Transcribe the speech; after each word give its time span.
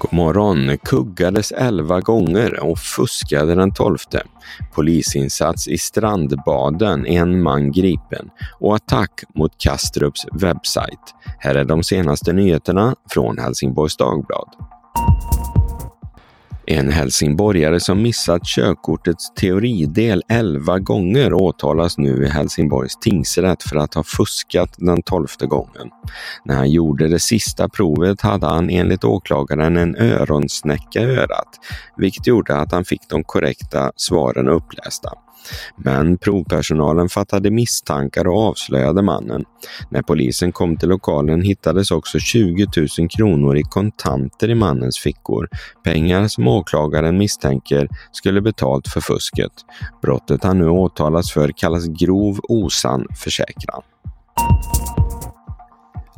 God 0.00 0.12
morgon! 0.12 0.78
Kuggades 0.84 1.52
11 1.52 2.00
gånger 2.00 2.60
och 2.64 2.78
fuskade 2.78 3.54
den 3.54 3.72
12. 3.72 3.96
Polisinsats 4.74 5.68
i 5.68 5.78
Strandbaden, 5.78 7.06
en 7.06 7.42
man 7.42 7.72
gripen 7.72 8.30
och 8.60 8.76
attack 8.76 9.22
mot 9.34 9.58
Kastrups 9.58 10.26
webbsajt. 10.32 11.14
Här 11.38 11.54
är 11.54 11.64
de 11.64 11.82
senaste 11.82 12.32
nyheterna 12.32 12.94
från 13.10 13.38
Helsingborgs 13.38 13.96
Dagblad. 13.96 14.48
En 16.72 16.90
helsingborgare 16.90 17.80
som 17.80 18.02
missat 18.02 18.44
körkortets 18.44 19.34
teoridel 19.34 20.22
11 20.28 20.78
gånger 20.78 21.34
åtalas 21.34 21.98
nu 21.98 22.24
i 22.24 22.28
Helsingborgs 22.28 22.96
tingsrätt 22.96 23.62
för 23.62 23.76
att 23.76 23.94
ha 23.94 24.02
fuskat 24.02 24.74
den 24.78 25.02
tolfte 25.02 25.46
gången. 25.46 25.90
När 26.44 26.54
han 26.54 26.70
gjorde 26.70 27.08
det 27.08 27.18
sista 27.18 27.68
provet 27.68 28.20
hade 28.20 28.46
han 28.46 28.70
enligt 28.70 29.04
åklagaren 29.04 29.76
en 29.76 29.96
öronsnäcka 29.96 31.00
i 31.00 31.04
örat, 31.04 31.48
vilket 31.96 32.26
gjorde 32.26 32.56
att 32.56 32.72
han 32.72 32.84
fick 32.84 33.08
de 33.08 33.24
korrekta 33.24 33.92
svaren 33.96 34.48
upplästa. 34.48 35.10
Men 35.76 36.18
provpersonalen 36.18 37.08
fattade 37.08 37.50
misstankar 37.50 38.26
och 38.26 38.38
avslöjade 38.38 39.02
mannen. 39.02 39.44
När 39.90 40.02
polisen 40.02 40.52
kom 40.52 40.76
till 40.76 40.88
lokalen 40.88 41.42
hittades 41.42 41.90
också 41.90 42.18
20 42.18 42.66
000 42.98 43.08
kronor 43.08 43.56
i 43.56 43.62
kontanter 43.62 44.50
i 44.50 44.54
mannens 44.54 44.98
fickor. 44.98 45.48
Pengar 45.84 46.28
som 46.28 46.48
åklagaren 46.48 47.18
misstänker 47.18 47.88
skulle 48.12 48.40
betalt 48.40 48.88
för 48.88 49.00
fusket. 49.00 49.52
Brottet 50.02 50.44
han 50.44 50.58
nu 50.58 50.68
åtalas 50.68 51.32
för 51.32 51.52
kallas 51.56 51.86
grov 51.86 52.40
osann 52.42 53.06
försäkran. 53.16 53.82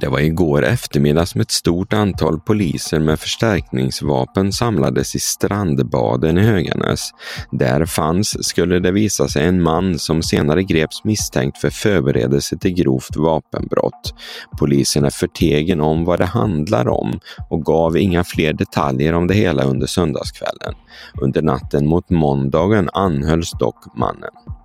Det 0.00 0.08
var 0.08 0.20
igår 0.20 0.64
eftermiddag 0.64 1.26
som 1.26 1.40
ett 1.40 1.50
stort 1.50 1.92
antal 1.92 2.40
poliser 2.40 3.00
med 3.00 3.20
förstärkningsvapen 3.20 4.52
samlades 4.52 5.14
i 5.14 5.18
Strandbaden 5.18 6.38
i 6.38 6.40
Höganäs. 6.40 7.10
Där 7.50 7.86
fanns, 7.86 8.48
skulle 8.48 8.78
det 8.78 8.90
visa 8.90 9.28
sig, 9.28 9.46
en 9.46 9.62
man 9.62 9.98
som 9.98 10.22
senare 10.22 10.62
greps 10.62 11.04
misstänkt 11.04 11.58
för 11.58 11.70
förberedelse 11.70 12.58
till 12.58 12.74
grovt 12.74 13.16
vapenbrott. 13.16 14.14
Polisen 14.58 15.04
är 15.04 15.10
förtegen 15.10 15.80
om 15.80 16.04
vad 16.04 16.18
det 16.18 16.26
handlar 16.26 16.88
om 16.88 17.20
och 17.50 17.64
gav 17.64 17.96
inga 17.96 18.24
fler 18.24 18.52
detaljer 18.52 19.12
om 19.12 19.26
det 19.26 19.34
hela 19.34 19.62
under 19.62 19.86
söndagskvällen. 19.86 20.74
Under 21.22 21.42
natten 21.42 21.86
mot 21.86 22.10
måndagen 22.10 22.90
anhölls 22.92 23.50
dock 23.58 23.96
mannen. 23.96 24.59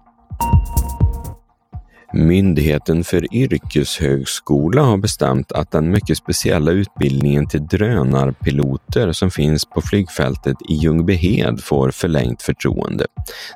Myndigheten 2.14 3.03
för 3.03 3.36
yrkeshögskola 3.36 4.81
har 4.81 4.98
bestämt 4.98 5.52
att 5.52 5.72
den 5.72 5.92
mycket 5.92 6.17
speciella 6.17 6.72
utbildningen 6.72 7.48
till 7.48 7.67
drönarpiloter 7.67 9.11
som 9.11 9.31
finns 9.31 9.66
på 9.66 9.81
flygfältet 9.81 10.56
i 10.70 10.73
Ljungbyhed 10.73 11.64
får 11.64 11.92
förlängt 11.92 12.42
förtroende. 12.42 13.06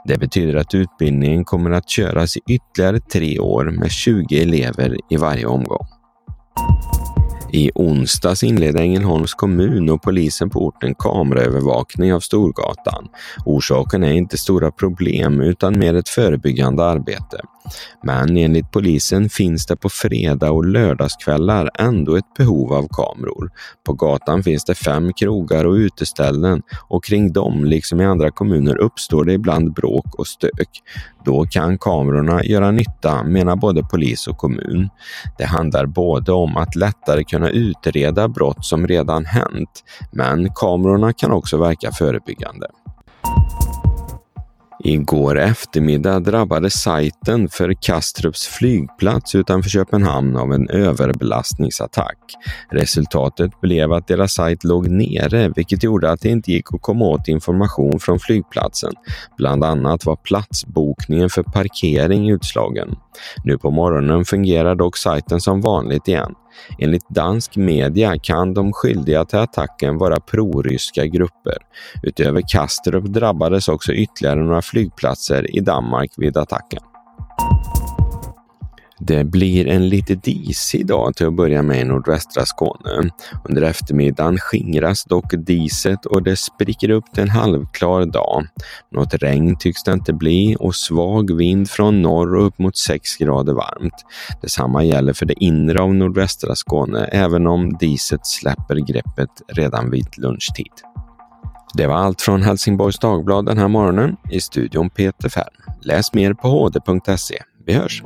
Det 0.06 0.18
betyder 0.18 0.56
att 0.56 0.74
utbildningen 0.74 1.46
kommer 1.46 1.72
att 1.72 1.90
köras 1.90 2.38
i 2.38 2.40
ytterligare 2.48 3.00
tre 3.00 3.40
år 3.40 3.66
med 3.66 3.92
20 3.92 4.42
elever 4.42 4.98
i 5.10 5.18
varje 5.18 5.46
omgång. 5.46 5.88
I 7.52 7.72
onsdags 7.76 8.44
inledde 8.44 8.80
Ängelholms 8.80 9.34
kommun 9.34 9.90
och 9.90 10.02
polisen 10.02 10.50
på 10.50 10.66
orten 10.66 10.96
kameraövervakning 10.96 12.14
av 12.14 12.20
Storgatan. 12.20 13.08
Orsaken 13.46 14.04
är 14.04 14.12
inte 14.12 14.38
stora 14.38 14.72
problem 14.72 15.42
utan 15.42 15.80
mer 15.80 15.94
ett 15.94 16.10
förebyggande 16.10 16.86
arbete. 16.86 17.42
Men 18.04 18.38
enligt 18.38 18.72
polisen 18.72 19.30
finns 19.30 19.66
det 19.66 19.76
på 19.76 19.90
fredag 19.90 20.52
och 20.52 20.66
lördagskvällar 20.66 21.70
ändå 21.80 22.16
ett 22.16 22.34
behov 22.38 22.74
av 22.74 22.88
kameror. 22.88 23.52
På 23.86 23.94
gatan 23.94 24.44
finns 24.44 24.66
det 24.66 24.76
fem 24.76 25.14
krogar 25.14 25.66
och 25.66 25.74
uteställen 25.74 26.62
och 26.90 27.04
kring 27.04 27.34
dem, 27.34 27.66
liksom 27.66 28.02
i 28.02 28.06
andra 28.06 28.32
kommuner, 28.32 28.78
uppstår 28.78 29.26
det 29.26 29.34
ibland 29.34 29.74
bråk 29.74 30.16
och 30.16 30.28
stök. 30.28 30.70
Då 31.26 31.46
kan 31.46 31.78
kamerorna 31.78 32.44
göra 32.44 32.72
nytta, 32.72 33.24
menar 33.24 33.56
både 33.56 33.84
polis 33.84 34.28
och 34.28 34.38
kommun. 34.38 34.90
Det 35.38 35.46
handlar 35.46 35.86
både 35.86 36.32
om 36.32 36.58
att 36.58 36.76
lättare 36.76 37.24
kunna 37.24 37.49
kunna 37.50 37.70
utreda 37.70 38.28
brott 38.28 38.66
som 38.66 38.88
redan 38.88 39.26
hänt, 39.26 39.84
men 40.12 40.50
kamerorna 40.54 41.14
kan 41.14 41.32
också 41.32 41.58
verka 41.58 41.92
förebyggande. 41.92 42.68
Igår 44.84 45.40
eftermiddag 45.40 46.20
drabbades 46.20 46.74
sajten 46.74 47.50
för 47.50 47.74
Kastrups 47.82 48.48
flygplats 48.48 49.36
utanför 49.36 49.70
Köpenhamn 49.70 50.38
av 50.38 50.54
en 50.54 50.70
överbelastningsattack. 50.70 52.18
Resultatet 52.72 53.62
blev 53.62 53.94
att 53.94 54.08
deras 54.08 54.34
sajt 54.34 54.64
låg 54.64 54.90
nere, 54.90 55.50
vilket 55.56 55.84
gjorde 55.84 56.12
att 56.12 56.22
det 56.22 56.30
inte 56.30 56.52
gick 56.52 56.74
att 56.74 56.82
komma 56.82 57.06
åt 57.06 57.28
information 57.28 58.00
från 58.00 58.20
flygplatsen. 58.20 58.94
Bland 59.38 59.64
annat 59.64 60.06
var 60.06 60.16
platsbokningen 60.16 61.30
för 61.30 61.44
parkering 61.44 62.30
utslagen. 62.30 62.96
Nu 63.44 63.58
på 63.58 63.72
morgonen 63.72 64.26
fungerar 64.26 64.76
dock 64.76 64.98
sajten 64.98 65.42
som 65.42 65.62
vanligt 65.62 66.08
igen. 66.08 66.36
Enligt 66.80 67.10
dansk 67.10 67.56
media 67.56 68.18
kan 68.24 68.54
de 68.54 68.74
skyldiga 68.74 69.26
till 69.26 69.40
attacken 69.40 69.98
vara 69.98 70.20
proryska 70.20 71.06
grupper. 71.06 71.58
Utöver 72.04 72.44
Kastrup 72.48 73.06
drabbades 73.06 73.68
också 73.68 73.94
ytterligare 73.94 74.40
några 74.40 74.62
flygplatser 74.62 75.56
i 75.56 75.60
Danmark 75.60 76.14
vid 76.18 76.38
attacken. 76.38 76.80
Det 79.00 79.24
blir 79.24 79.68
en 79.68 79.90
lite 79.90 80.16
disig 80.16 80.88
dag 80.88 81.16
till 81.16 81.28
att 81.28 81.36
börja 81.36 81.62
med 81.62 81.82
i 81.82 81.84
nordvästra 81.84 82.46
Skåne. 82.46 83.12
Under 83.44 83.62
eftermiddagen 83.62 84.38
skingras 84.38 85.04
dock 85.04 85.34
diset 85.38 86.06
och 86.06 86.24
det 86.24 86.36
spricker 86.36 86.90
upp 86.90 87.06
till 87.14 87.24
en 87.24 87.30
halvklar 87.30 88.06
dag. 88.06 88.48
Något 88.92 89.14
regn 89.14 89.58
tycks 89.60 89.84
det 89.84 89.94
inte 89.94 90.14
bli 90.14 90.56
och 90.60 90.76
svag 90.76 91.36
vind 91.36 91.70
från 91.70 92.02
norr 92.02 92.36
och 92.36 92.46
upp 92.46 92.60
mot 92.60 92.78
6 92.78 93.18
grader 93.18 93.54
varmt. 93.54 94.06
Detsamma 94.42 94.84
gäller 94.84 95.14
för 95.14 95.26
det 95.26 95.44
inre 95.44 95.82
av 95.82 95.96
nordvästra 95.96 96.56
Skåne, 96.56 97.06
även 97.06 97.48
om 97.48 97.78
diset 97.78 98.28
släpper 98.28 98.76
greppet 98.76 99.42
redan 99.48 99.92
vid 99.92 100.08
lunchtid. 100.18 100.74
Det 101.74 101.88
var 101.88 101.96
allt 101.96 102.22
från 102.22 102.42
Helsingborgs 102.42 103.00
Dagblad 103.00 103.46
den 103.46 103.58
här 103.58 103.68
morgonen. 103.68 104.16
I 104.30 104.42
studion 104.42 104.90
Peter 104.90 105.30
Färm. 105.30 105.76
Läs 105.82 106.14
mer 106.14 106.34
på 106.34 106.48
hd.se. 106.48 107.36
Vi 107.66 107.74
hörs! 107.74 108.04